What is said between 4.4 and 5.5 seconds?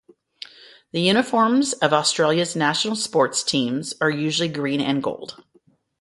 green and gold.